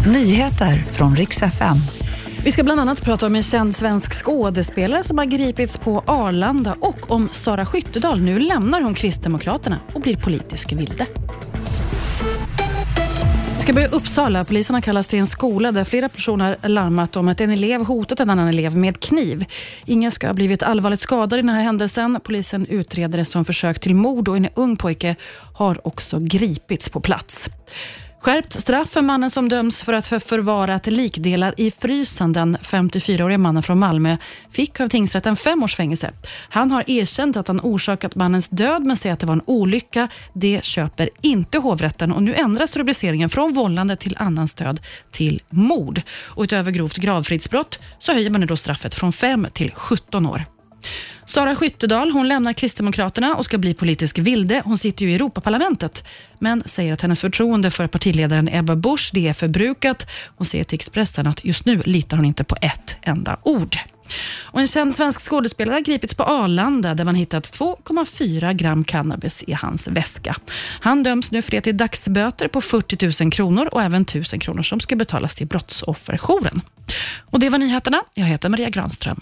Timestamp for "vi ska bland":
2.44-2.80